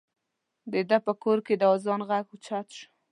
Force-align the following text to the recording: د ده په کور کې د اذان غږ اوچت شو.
د 0.71 0.73
ده 0.89 0.97
په 1.05 1.11
کور 1.23 1.37
کې 1.45 1.53
د 1.57 1.63
اذان 1.73 2.01
غږ 2.09 2.25
اوچت 2.33 2.67
شو. 2.77 2.85